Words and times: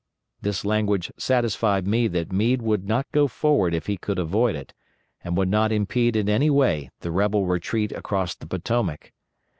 This 0.41 0.65
language 0.65 1.11
satisfied 1.15 1.85
me 1.85 2.07
that 2.07 2.31
Meade 2.33 2.63
would 2.63 2.87
not 2.87 3.05
go 3.11 3.27
forward 3.27 3.75
if 3.75 3.85
he 3.85 3.97
could 3.97 4.17
avoid 4.17 4.55
it, 4.55 4.73
and 5.23 5.37
would 5.37 5.47
not 5.47 5.71
impede 5.71 6.15
in 6.15 6.27
any 6.27 6.49
way 6.49 6.89
the 7.01 7.11
rebel 7.11 7.45
retreat 7.45 7.91
across 7.91 8.33
the 8.33 8.47
Potomac. 8.47 9.11